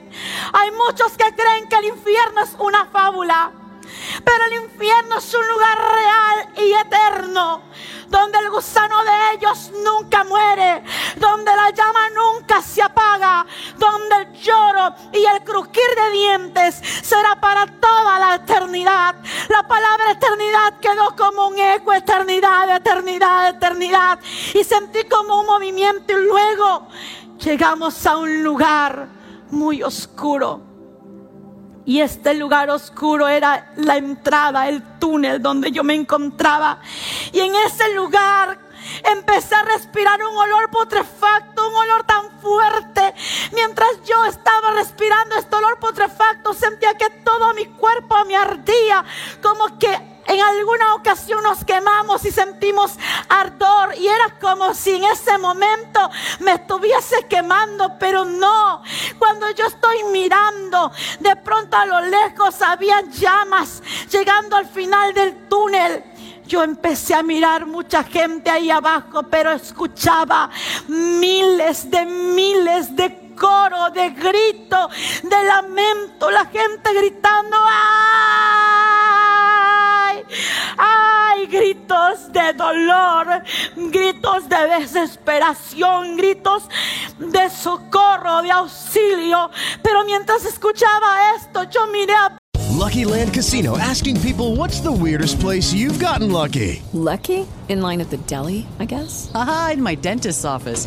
Hay 0.52 0.70
muchos 0.72 1.12
que 1.12 1.34
creen 1.34 1.68
que 1.68 1.76
el 1.76 1.84
infierno 1.86 2.42
es 2.42 2.56
una 2.58 2.86
fábula. 2.86 3.52
Pero 4.24 4.44
el 4.46 4.64
infierno 4.64 5.18
es 5.18 5.34
un 5.34 5.48
lugar 5.48 5.78
real 5.78 6.48
y 6.56 6.72
eterno, 6.72 7.62
donde 8.08 8.38
el 8.38 8.50
gusano 8.50 9.02
de 9.04 9.34
ellos 9.34 9.70
nunca 9.84 10.24
muere, 10.24 10.82
donde 11.16 11.54
la 11.54 11.70
llama 11.70 12.10
nunca 12.14 12.62
se 12.62 12.82
apaga, 12.82 13.46
donde 13.76 14.16
el 14.16 14.32
lloro 14.40 14.94
y 15.12 15.24
el 15.24 15.44
crujir 15.44 15.90
de 15.96 16.10
dientes 16.12 16.82
será 17.02 17.36
para 17.40 17.66
toda 17.66 18.18
la 18.18 18.34
eternidad. 18.36 19.16
La 19.48 19.66
palabra 19.66 20.12
eternidad 20.12 20.78
quedó 20.80 21.14
como 21.16 21.48
un 21.48 21.58
eco, 21.58 21.92
eternidad, 21.92 22.76
eternidad, 22.76 23.48
eternidad. 23.50 24.18
Y 24.54 24.64
sentí 24.64 25.04
como 25.04 25.40
un 25.40 25.46
movimiento 25.46 26.12
y 26.12 26.24
luego 26.24 26.88
llegamos 27.38 28.06
a 28.06 28.16
un 28.16 28.42
lugar 28.42 29.08
muy 29.50 29.82
oscuro 29.82 30.67
y 31.88 32.02
este 32.02 32.34
lugar 32.34 32.68
oscuro 32.68 33.28
era 33.28 33.72
la 33.76 33.96
entrada, 33.96 34.68
el 34.68 34.82
túnel 34.98 35.40
donde 35.40 35.70
yo 35.70 35.82
me 35.82 35.94
encontraba. 35.94 36.80
Y 37.32 37.40
en 37.40 37.54
ese 37.66 37.94
lugar 37.94 38.58
empecé 39.10 39.54
a 39.54 39.62
respirar 39.62 40.20
un 40.22 40.36
olor 40.36 40.68
putrefacto, 40.68 41.66
un 41.66 41.74
olor 41.74 42.04
tan 42.04 42.30
fuerte. 42.42 43.14
Mientras 43.54 43.88
yo 44.06 44.22
estaba 44.26 44.72
respirando 44.72 45.36
este 45.36 45.56
olor 45.56 45.78
putrefacto, 45.78 46.52
sentía 46.52 46.92
que 46.92 47.08
todo 47.24 47.54
mi 47.54 47.64
cuerpo 47.64 48.22
me 48.26 48.36
ardía, 48.36 49.02
como 49.40 49.78
que 49.78 50.07
en 50.28 50.40
alguna 50.40 50.94
ocasión 50.94 51.42
nos 51.42 51.64
quemamos 51.64 52.24
y 52.24 52.30
sentimos 52.30 52.92
ardor 53.28 53.94
y 53.96 54.06
era 54.06 54.38
como 54.38 54.74
si 54.74 54.92
en 54.92 55.04
ese 55.04 55.38
momento 55.38 56.10
me 56.40 56.52
estuviese 56.52 57.26
quemando, 57.28 57.96
pero 57.98 58.24
no. 58.24 58.82
Cuando 59.18 59.50
yo 59.50 59.66
estoy 59.66 60.04
mirando, 60.12 60.92
de 61.20 61.34
pronto 61.36 61.76
a 61.76 61.86
lo 61.86 62.00
lejos 62.02 62.60
había 62.60 63.00
llamas 63.10 63.82
llegando 64.10 64.56
al 64.56 64.66
final 64.66 65.14
del 65.14 65.48
túnel. 65.48 66.04
Yo 66.46 66.62
empecé 66.62 67.14
a 67.14 67.22
mirar 67.22 67.66
mucha 67.66 68.04
gente 68.04 68.50
ahí 68.50 68.70
abajo, 68.70 69.22
pero 69.24 69.52
escuchaba 69.52 70.50
miles 70.88 71.90
de 71.90 72.06
miles 72.06 72.94
de 72.96 73.27
coro, 73.38 73.90
de 73.90 74.10
grito, 74.10 74.88
de 75.22 75.44
lamento, 75.44 76.30
la 76.30 76.44
gente 76.46 76.92
gritando, 76.94 77.56
¡ay! 77.66 78.18
¡ay! 80.76 81.46
Gritos 81.46 82.32
de 82.32 82.52
dolor, 82.52 83.42
gritos 83.76 84.48
de 84.48 84.68
desesperación, 84.80 86.16
gritos 86.16 86.64
de 87.18 87.48
socorro, 87.48 88.42
de 88.42 88.50
auxilio. 88.50 89.50
Pero 89.82 90.04
mientras 90.04 90.44
escuchaba 90.44 91.34
esto, 91.36 91.62
yo 91.64 91.86
miré 91.86 92.14
a 92.14 92.36
Lucky 92.78 93.04
Land 93.04 93.34
Casino 93.34 93.76
asking 93.76 94.20
people 94.20 94.54
what's 94.54 94.80
the 94.80 94.92
weirdest 94.92 95.40
place 95.40 95.72
you've 95.72 95.98
gotten 95.98 96.30
lucky? 96.30 96.80
Lucky? 96.92 97.44
In 97.68 97.82
line 97.82 98.00
at 98.00 98.10
the 98.10 98.18
deli, 98.18 98.66
I 98.78 98.84
guess? 98.84 99.30
Aha, 99.34 99.70
in 99.74 99.82
my 99.82 99.96
dentist's 99.96 100.44
office. 100.44 100.86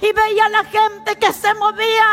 y 0.00 0.12
veía 0.12 0.46
a 0.46 0.48
la 0.48 0.64
gente 0.64 1.16
que 1.16 1.32
se 1.32 1.54
movía 1.54 2.04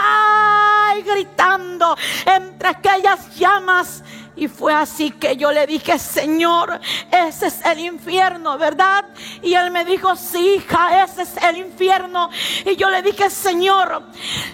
ay, 0.88 1.02
gritando 1.04 1.96
entre 2.26 2.70
aquellas 2.70 3.36
llamas. 3.36 4.04
Y 4.36 4.48
fue 4.48 4.72
así 4.72 5.10
que 5.10 5.36
yo 5.36 5.52
le 5.52 5.66
dije, 5.66 5.98
Señor, 5.98 6.80
ese 7.12 7.48
es 7.48 7.66
el 7.66 7.80
infierno, 7.80 8.56
¿verdad? 8.60 9.06
Y 9.42 9.56
él 9.56 9.72
me 9.72 9.84
dijo, 9.84 10.16
sí, 10.16 10.58
hija, 10.58 11.04
ese 11.04 11.24
es 11.24 11.38
el 11.38 11.58
infierno. 11.58 12.30
Y 12.64 12.76
yo 12.76 12.88
le 12.92 13.02
dije, 13.02 13.32
Señor, 13.32 14.04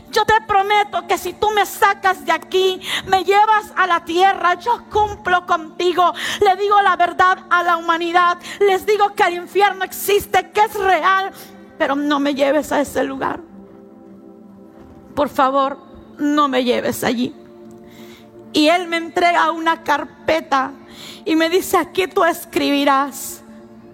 yo 0.09 0.23
te 0.23 0.39
prometo 0.47 1.05
que 1.05 1.17
si 1.17 1.33
tú 1.33 1.51
me 1.51 1.65
sacas 1.65 2.25
de 2.25 2.31
aquí, 2.31 2.79
me 3.07 3.25
llevas 3.25 3.73
a 3.75 3.85
la 3.85 4.05
tierra, 4.05 4.53
yo 4.53 4.85
cumplo 4.89 5.45
contigo. 5.45 6.13
Le 6.39 6.55
digo 6.55 6.81
la 6.81 6.95
verdad 6.95 7.39
a 7.49 7.61
la 7.61 7.75
humanidad. 7.75 8.37
Les 8.61 8.85
digo 8.85 9.13
que 9.13 9.23
el 9.23 9.33
infierno 9.33 9.83
existe, 9.83 10.49
que 10.51 10.61
es 10.61 10.75
real 10.75 11.33
pero 11.77 11.95
no 11.95 12.19
me 12.19 12.35
lleves 12.35 12.71
a 12.71 12.81
ese 12.81 13.03
lugar. 13.03 13.39
Por 15.15 15.29
favor, 15.29 15.77
no 16.17 16.47
me 16.47 16.63
lleves 16.63 17.03
allí. 17.03 17.35
Y 18.51 18.67
él 18.67 18.87
me 18.87 18.97
entrega 18.97 19.51
una 19.51 19.83
carpeta 19.83 20.71
y 21.25 21.35
me 21.35 21.49
dice, 21.49 21.77
aquí 21.77 22.07
tú 22.07 22.23
escribirás 22.23 23.42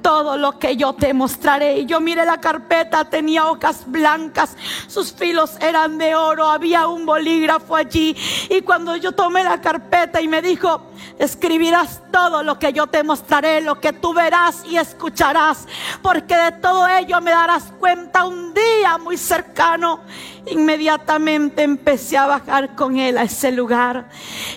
todo 0.02 0.38
lo 0.38 0.58
que 0.60 0.76
yo 0.76 0.94
te 0.94 1.14
mostraré. 1.14 1.80
Y 1.80 1.86
yo 1.86 2.00
miré 2.00 2.26
la 2.26 2.40
carpeta, 2.40 3.06
tenía 3.06 3.46
hojas 3.48 3.84
blancas, 3.88 4.56
sus 4.88 5.14
filos 5.14 5.58
eran 5.62 5.98
de 5.98 6.16
oro, 6.16 6.50
había 6.50 6.88
un 6.88 7.06
bolígrafo 7.06 7.76
allí. 7.76 8.16
Y 8.50 8.62
cuando 8.62 8.96
yo 8.96 9.12
tomé 9.12 9.44
la 9.44 9.62
carpeta 9.62 10.22
y 10.22 10.28
me 10.28 10.42
dijo, 10.42 10.82
escribirás 11.18 12.02
todo 12.12 12.44
lo 12.44 12.58
que 12.60 12.74
yo 12.74 12.88
te 12.88 13.04
mostraré, 13.04 13.62
lo 13.62 13.80
que 13.80 13.94
tú 13.94 14.14
verás 14.14 14.64
y 14.66 14.78
escucharás, 14.78 15.68
porque 16.02 16.36
de 16.36 16.52
todo 16.54 16.88
ello 16.88 17.22
me 17.22 17.32
darás 17.32 17.72
cuenta 17.80 18.26
un 18.26 18.54
día 18.54 18.98
muy 18.98 19.18
cercano. 19.18 20.02
Inmediatamente 20.52 21.64
empecé 21.64 22.18
a 22.18 22.28
bajar 22.28 22.76
con 22.76 22.98
él 22.98 23.18
a 23.18 23.24
ese 23.24 23.52
lugar. 23.52 24.10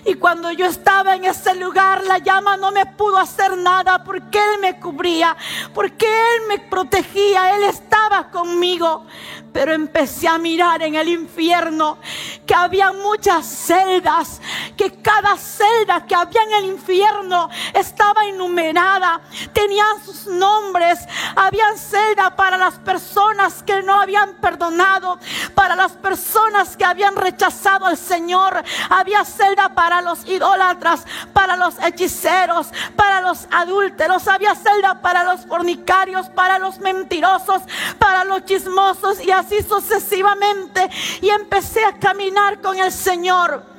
Y 0.05 0.15
cuando 0.15 0.51
yo 0.51 0.67
estaba 0.67 1.15
en 1.15 1.25
ese 1.25 1.55
lugar, 1.55 2.05
la 2.05 2.19
llama 2.19 2.57
no 2.57 2.73
me 2.73 2.87
pudo 2.87 3.19
hacer 3.19 3.57
nada 3.59 4.03
porque 4.05 4.39
él 4.39 4.61
me 4.61 4.81
cubría, 4.81 5.37
porque 5.75 6.07
él 6.07 6.43
me 6.49 6.59
protegía, 6.59 7.57
él 7.57 7.65
estaba 7.65 8.31
conmigo. 8.31 9.07
Pero 9.53 9.73
empecé 9.73 10.29
a 10.29 10.39
mirar 10.39 10.83
en 10.83 10.95
el 10.95 11.09
infierno 11.09 11.99
que 12.47 12.55
había 12.55 12.93
muchas 12.93 13.47
celdas, 13.47 14.41
que 14.77 14.93
cada 15.03 15.37
celda 15.37 16.07
que 16.07 16.15
había 16.15 16.43
en 16.43 16.65
el 16.65 16.71
infierno 16.71 17.51
estaba 17.75 18.25
enumerada, 18.27 19.21
tenían 19.53 20.03
sus 20.05 20.27
nombres, 20.27 21.01
había 21.37 21.77
celda 21.77 22.35
para 22.35 22.57
las 22.57 22.75
personas 22.75 23.63
que 23.63 23.83
no 23.83 24.01
habían 24.01 24.35
perdonado, 24.35 25.19
para 25.55 25.77
las 25.77 25.93
personas 25.93 26.77
que 26.77 26.85
habían 26.85 27.17
rechazado 27.17 27.87
al 27.87 27.97
Señor, 27.97 28.63
había 28.89 29.25
celda 29.25 29.75
para 29.75 30.01
los 30.03 30.27
idólatras, 30.27 31.05
para 31.33 31.57
los 31.57 31.79
hechiceros, 31.83 32.69
para 32.97 33.21
los 33.21 33.47
adúlteros, 33.51 34.29
había 34.29 34.55
celda 34.55 35.01
para 35.01 35.25
los 35.25 35.47
fornicarios, 35.47 36.29
para 36.31 36.59
los 36.59 36.79
mentirosos, 36.81 37.63
para 37.99 38.25
los 38.25 38.45
chismosos 38.45 39.21
y 39.25 39.31
así 39.43 39.63
sucesivamente. 39.63 40.89
Y 41.21 41.29
empecé 41.29 41.85
a 41.85 41.99
caminar 41.99 42.61
con 42.61 42.79
el 42.79 42.91
Señor. 42.91 43.72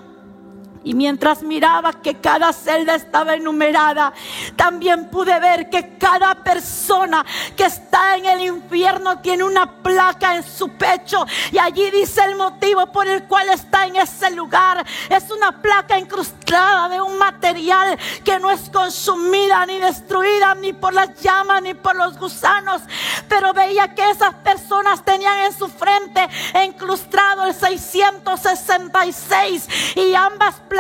Y 0.83 0.93
mientras 0.93 1.41
miraba 1.43 1.93
que 1.93 2.15
cada 2.15 2.51
celda 2.51 2.95
estaba 2.95 3.35
enumerada, 3.35 4.11
también 4.57 5.09
pude 5.09 5.39
ver 5.39 5.69
que 5.69 5.97
cada 5.97 6.35
persona 6.35 7.25
que 7.55 7.63
está 7.63 8.17
en 8.17 8.25
el 8.25 8.41
infierno 8.41 9.19
tiene 9.19 9.45
una 9.45 9.81
placa 9.81 10.35
en 10.35 10.43
su 10.43 10.67
pecho. 10.69 11.25
Y 11.51 11.57
allí 11.57 11.89
dice 11.89 12.21
el 12.25 12.35
motivo 12.35 12.91
por 12.91 13.07
el 13.07 13.23
cual 13.23 13.47
está 13.49 13.87
en 13.87 13.95
ese 13.95 14.29
lugar. 14.31 14.85
Es 15.09 15.31
una 15.31 15.61
placa 15.61 15.97
incrustada 15.97 16.89
de 16.89 16.99
un 16.99 17.17
material 17.17 17.97
que 18.25 18.37
no 18.39 18.51
es 18.51 18.69
consumida 18.69 19.65
ni 19.65 19.79
destruida 19.79 20.53
ni 20.55 20.73
por 20.73 20.93
las 20.93 21.17
llamas 21.21 21.61
ni 21.61 21.75
por 21.75 21.95
los 21.95 22.17
gusanos. 22.17 22.81
Pero 23.29 23.53
veía 23.53 23.95
que 23.95 24.09
esas 24.09 24.33
personas 24.35 25.05
tenían 25.05 25.45
en 25.45 25.57
su 25.57 25.69
frente 25.69 26.27
incrustado 26.65 27.45
el 27.45 27.53
666 27.53 29.95
y 29.95 30.13
ambas 30.13 30.55
placas 30.55 30.72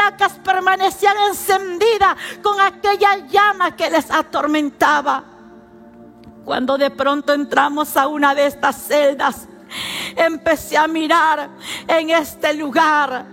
permanecían 0.43 1.15
encendidas 1.29 2.15
con 2.41 2.59
aquella 2.59 3.27
llama 3.27 3.75
que 3.75 3.89
les 3.89 4.09
atormentaba. 4.11 5.23
Cuando 6.45 6.77
de 6.77 6.89
pronto 6.91 7.33
entramos 7.33 7.95
a 7.95 8.07
una 8.07 8.35
de 8.35 8.47
estas 8.47 8.75
celdas, 8.75 9.47
empecé 10.15 10.77
a 10.77 10.87
mirar 10.87 11.49
en 11.87 12.09
este 12.09 12.53
lugar 12.53 13.25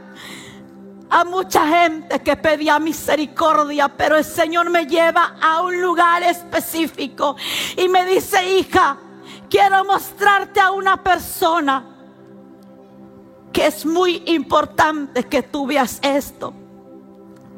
a 1.10 1.24
mucha 1.24 1.66
gente 1.66 2.20
que 2.20 2.36
pedía 2.36 2.78
misericordia, 2.78 3.88
pero 3.88 4.16
el 4.16 4.24
Señor 4.24 4.70
me 4.70 4.86
lleva 4.86 5.36
a 5.40 5.60
un 5.62 5.80
lugar 5.80 6.22
específico 6.22 7.36
y 7.76 7.88
me 7.88 8.04
dice, 8.04 8.58
hija, 8.58 8.96
quiero 9.48 9.84
mostrarte 9.84 10.60
a 10.60 10.70
una 10.70 11.02
persona 11.02 11.99
que 13.52 13.66
es 13.66 13.84
muy 13.84 14.22
importante 14.26 15.24
que 15.24 15.42
tú 15.42 15.66
veas 15.66 15.98
esto. 16.02 16.54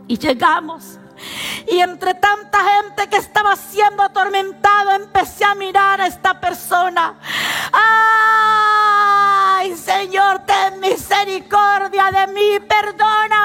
Y 0.08 0.18
llegamos. 0.18 0.98
Y 1.70 1.78
entre 1.78 2.14
tanta 2.14 2.58
gente 2.58 3.08
que 3.08 3.16
estaba 3.16 3.54
siendo 3.56 4.02
atormentada, 4.02 4.96
empecé 4.96 5.44
a 5.44 5.54
mirar 5.54 6.00
a 6.00 6.06
esta 6.06 6.40
persona. 6.40 7.14
¡Ay, 7.72 9.76
Señor, 9.76 10.40
ten 10.40 10.80
misericordia 10.80 12.10
de 12.10 12.32
mí! 12.32 12.58
¡Perdóname! 12.66 13.41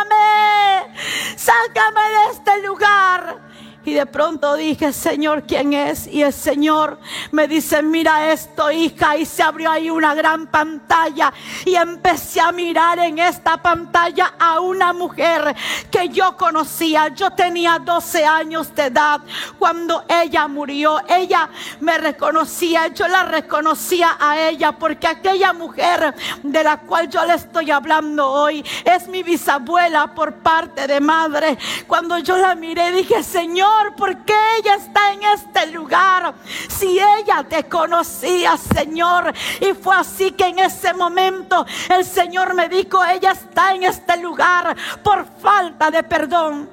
De 3.98 4.06
pronto 4.06 4.54
dije, 4.54 4.94
Señor, 4.94 5.44
¿quién 5.48 5.74
es? 5.74 6.06
Y 6.06 6.22
el 6.22 6.32
Señor 6.32 7.00
me 7.32 7.48
dice, 7.48 7.82
mira 7.82 8.32
esto, 8.32 8.70
hija. 8.70 9.18
Y 9.18 9.26
se 9.26 9.42
abrió 9.42 9.72
ahí 9.72 9.90
una 9.90 10.14
gran 10.14 10.46
pantalla. 10.46 11.34
Y 11.66 11.74
empecé 11.74 12.40
a 12.40 12.52
mirar 12.52 13.00
en 13.00 13.18
esta 13.18 13.58
pantalla 13.58 14.36
a 14.38 14.60
una 14.60 14.94
mujer 14.94 15.56
que 15.90 16.10
yo 16.10 16.38
conocía. 16.38 17.08
Yo 17.08 17.32
tenía 17.32 17.80
12 17.80 18.24
años 18.24 18.76
de 18.76 18.84
edad 18.86 19.22
cuando 19.58 20.04
ella 20.08 20.48
murió. 20.48 21.02
Ella 21.10 21.50
me 21.80 21.98
reconocía, 21.98 22.90
yo 22.90 23.08
la 23.08 23.24
reconocía 23.24 24.16
a 24.20 24.40
ella 24.40 24.74
porque 24.74 25.08
aquella 25.08 25.54
mujer 25.54 26.14
de 26.44 26.64
la 26.64 26.78
cual 26.82 27.10
yo 27.10 27.26
le 27.26 27.34
estoy 27.34 27.72
hablando 27.72 28.30
hoy 28.30 28.64
es 28.86 29.08
mi 29.08 29.24
bisabuela 29.24 30.14
por 30.14 30.36
parte 30.36 30.86
de 30.86 31.00
madre. 31.00 31.58
Cuando 31.88 32.20
yo 32.20 32.38
la 32.38 32.54
miré 32.54 32.92
dije, 32.92 33.24
Señor, 33.24 33.87
¿por 33.96 34.26
qué 34.26 34.36
ella 34.60 34.76
está 34.76 35.14
en 35.14 35.24
este 35.24 35.68
lugar? 35.68 36.36
Si 36.68 37.00
ella 37.00 37.44
te 37.48 37.64
conocía, 37.66 38.58
Señor. 38.58 39.34
Y 39.62 39.74
fue 39.74 39.96
así 39.96 40.32
que 40.32 40.48
en 40.48 40.60
ese 40.60 40.94
momento 40.94 41.66
el 41.90 42.06
Señor 42.06 42.54
me 42.54 42.70
dijo, 42.70 43.04
ella 43.04 43.32
está 43.32 43.74
en 43.74 43.84
este 43.84 44.18
lugar 44.18 44.76
por 45.04 45.26
falta 45.40 45.92
de 45.92 46.04
perdón. 46.04 46.70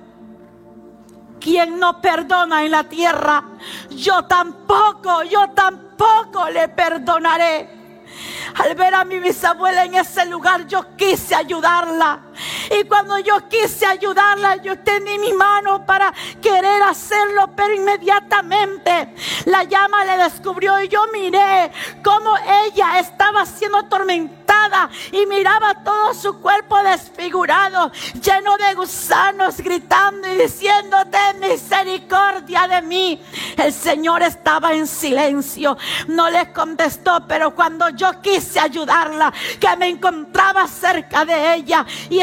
Quien 1.41 1.79
no 1.79 2.01
perdona 2.01 2.65
en 2.65 2.71
la 2.71 2.85
tierra, 2.85 3.45
yo 3.91 4.25
tampoco, 4.25 5.23
yo 5.25 5.51
tampoco 5.51 6.49
le 6.49 6.69
perdonaré. 6.69 7.85
Al 8.55 8.75
ver 8.75 8.95
a 8.95 9.05
mi 9.05 9.19
bisabuela 9.19 9.85
en 9.85 9.95
ese 9.95 10.25
lugar, 10.27 10.67
yo 10.67 10.97
quise 10.97 11.35
ayudarla. 11.35 12.21
Y 12.71 12.85
cuando 12.85 13.19
yo 13.19 13.49
quise 13.49 13.87
ayudarla, 13.87 14.57
yo 14.57 14.79
tendí 14.81 15.19
mi 15.19 15.33
mano 15.33 15.85
para 15.85 16.13
querer 16.41 16.83
hacerlo, 16.83 17.51
pero 17.57 17.75
inmediatamente 17.75 19.15
la 19.47 19.65
llama 19.65 20.05
le 20.05 20.17
descubrió 20.25 20.81
y 20.81 20.89
yo 20.89 21.07
miré 21.13 21.71
cómo 22.03 22.37
ella 22.65 22.99
estaba 22.99 23.45
siendo 23.47 23.79
atormentada 23.79 24.45
y 25.13 25.27
miraba 25.27 25.83
todo 25.83 26.15
su 26.15 26.41
cuerpo 26.41 26.83
desfigurado, 26.83 27.91
lleno 28.21 28.57
de 28.57 28.75
gusanos, 28.75 29.59
gritando 29.59 30.29
y 30.29 30.37
diciendo, 30.37 30.97
ten 31.11 31.41
misericordia 31.41 32.67
de 32.69 32.83
mí. 32.83 33.23
El 33.57 33.73
Señor 33.73 34.23
estaba 34.23 34.73
en 34.73 34.87
silencio, 34.87 35.77
no 36.09 36.31
le 36.31 36.53
contestó, 36.53 37.25
pero 37.27 37.55
cuando 37.55 37.89
yo 37.91 38.21
quise 38.21 38.61
ayudarla, 38.61 39.33
que 39.61 39.77
me 39.77 39.89
encontraba 39.89 40.67
cerca 40.67 41.25
de 41.25 41.55
ella 41.55 41.85
y 42.09 42.21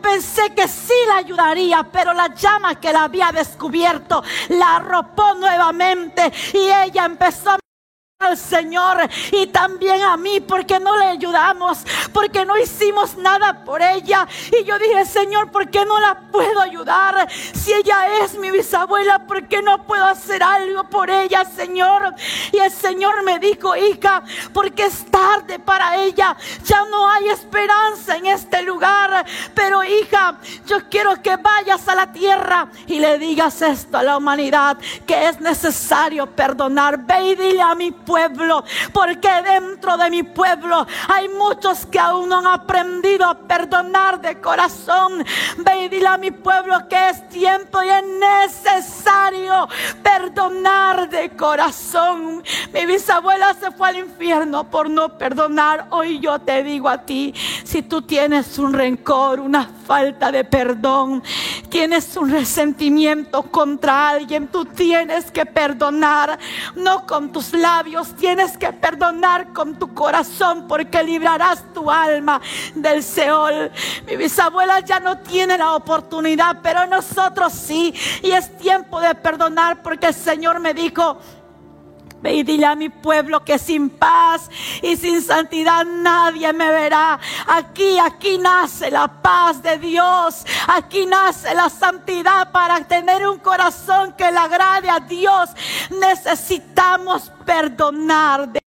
Pensé 0.00 0.54
que 0.54 0.68
sí 0.68 0.94
la 1.08 1.16
ayudaría, 1.16 1.86
pero 1.92 2.12
la 2.12 2.34
llama 2.34 2.80
que 2.80 2.92
la 2.92 3.04
había 3.04 3.30
descubierto 3.32 4.22
la 4.48 4.76
arropó 4.76 5.34
nuevamente 5.34 6.32
y 6.52 6.70
ella 6.70 7.04
empezó 7.04 7.50
a 7.50 7.58
al 8.22 8.36
Señor 8.36 8.98
y 9.30 9.46
también 9.48 10.02
a 10.02 10.16
mí 10.16 10.40
porque 10.40 10.78
no 10.80 10.96
le 10.98 11.06
ayudamos, 11.06 11.78
porque 12.12 12.44
no 12.44 12.56
hicimos 12.58 13.16
nada 13.16 13.64
por 13.64 13.82
ella. 13.82 14.26
Y 14.60 14.64
yo 14.64 14.78
dije, 14.78 15.04
Señor, 15.04 15.50
¿por 15.50 15.68
qué 15.70 15.84
no 15.84 15.98
la 16.00 16.18
puedo 16.30 16.60
ayudar? 16.60 17.28
Si 17.30 17.72
ella 17.72 18.18
es 18.22 18.36
mi 18.38 18.50
bisabuela, 18.50 19.20
¿por 19.20 19.46
qué 19.48 19.62
no 19.62 19.84
puedo 19.84 20.04
hacer 20.04 20.42
algo 20.42 20.84
por 20.84 21.10
ella, 21.10 21.44
Señor? 21.44 22.14
Y 22.52 22.58
el 22.58 22.70
Señor 22.70 23.22
me 23.22 23.38
dijo, 23.38 23.76
hija, 23.76 24.22
porque 24.52 24.86
es 24.86 25.04
tarde 25.10 25.58
para 25.58 25.96
ella, 25.96 26.36
ya 26.64 26.84
no 26.90 27.08
hay 27.10 27.28
esperanza 27.28 28.16
en 28.16 28.26
este 28.26 28.62
lugar. 28.62 29.24
Pero 29.54 29.82
hija, 29.84 30.36
yo 30.66 30.88
quiero 30.88 31.20
que 31.22 31.36
vayas 31.36 31.86
a 31.88 31.94
la 31.94 32.12
tierra 32.12 32.68
y 32.86 32.98
le 32.98 33.18
digas 33.18 33.62
esto 33.62 33.98
a 33.98 34.02
la 34.02 34.16
humanidad, 34.16 34.78
que 35.06 35.28
es 35.28 35.40
necesario 35.40 36.26
perdonar. 36.26 36.98
Ve 36.98 37.30
y 37.30 37.34
dile 37.34 37.62
a 37.62 37.74
mi 37.74 37.90
porque 38.92 39.28
dentro 39.42 39.96
de 39.96 40.10
mi 40.10 40.22
pueblo 40.22 40.86
hay 41.08 41.28
muchos 41.28 41.86
que 41.86 41.98
aún 41.98 42.28
no 42.28 42.38
han 42.38 42.46
aprendido 42.46 43.26
a 43.26 43.38
perdonar 43.38 44.20
de 44.20 44.40
corazón. 44.40 45.24
Ve 45.58 45.84
y 45.84 45.88
dile 45.88 46.08
a 46.08 46.18
mi 46.18 46.30
pueblo 46.30 46.88
que 46.88 47.10
es 47.10 47.28
tiempo 47.28 47.82
y 47.82 47.88
es 47.88 48.04
necesario 48.04 49.68
perdonar 50.02 51.08
de 51.08 51.30
corazón. 51.30 52.42
Mi 52.72 52.86
bisabuela 52.86 53.54
se 53.54 53.70
fue 53.70 53.88
al 53.88 53.98
infierno 53.98 54.68
por 54.70 54.90
no 54.90 55.16
perdonar. 55.16 55.86
Hoy 55.90 56.20
yo 56.20 56.38
te 56.38 56.62
digo 56.62 56.88
a 56.88 56.98
ti, 56.98 57.34
si 57.64 57.82
tú 57.82 58.02
tienes 58.02 58.58
un 58.58 58.72
rencor, 58.72 59.40
una 59.40 59.68
falta 59.86 60.30
de 60.30 60.44
perdón, 60.44 61.22
tienes 61.68 62.16
un 62.16 62.30
resentimiento 62.30 63.42
contra 63.42 64.08
alguien, 64.10 64.48
tú 64.48 64.64
tienes 64.64 65.30
que 65.30 65.46
perdonar, 65.46 66.38
no 66.74 67.06
con 67.06 67.32
tus 67.32 67.52
labios, 67.52 68.01
tienes 68.16 68.56
que 68.56 68.72
perdonar 68.72 69.52
con 69.52 69.78
tu 69.78 69.94
corazón 69.94 70.66
porque 70.68 71.02
librarás 71.02 71.64
tu 71.72 71.90
alma 71.90 72.40
del 72.74 73.02
Seol. 73.02 73.70
Mi 74.06 74.16
bisabuela 74.16 74.80
ya 74.80 75.00
no 75.00 75.18
tiene 75.18 75.58
la 75.58 75.74
oportunidad, 75.74 76.58
pero 76.62 76.86
nosotros 76.86 77.52
sí. 77.52 77.94
Y 78.22 78.30
es 78.30 78.56
tiempo 78.58 79.00
de 79.00 79.14
perdonar 79.14 79.82
porque 79.82 80.08
el 80.08 80.14
Señor 80.14 80.60
me 80.60 80.74
dijo, 80.74 81.18
Ve 82.22 82.34
y 82.34 82.42
dile 82.44 82.66
a 82.66 82.76
mi 82.76 82.88
pueblo 82.88 83.44
que 83.44 83.58
sin 83.58 83.90
paz 83.90 84.48
y 84.80 84.96
sin 84.96 85.20
santidad 85.20 85.84
nadie 85.84 86.52
me 86.52 86.70
verá. 86.70 87.18
Aquí, 87.48 87.98
aquí 87.98 88.38
nace 88.38 88.90
la 88.90 89.08
paz 89.08 89.60
de 89.60 89.76
Dios. 89.78 90.44
Aquí 90.68 91.04
nace 91.04 91.52
la 91.54 91.68
santidad 91.68 92.52
para 92.52 92.80
tener 92.86 93.26
un 93.26 93.38
corazón 93.38 94.12
que 94.12 94.30
le 94.30 94.38
agrade 94.38 94.88
a 94.88 95.00
Dios. 95.00 95.50
Necesitamos 95.90 97.32
perdonar. 97.44 98.61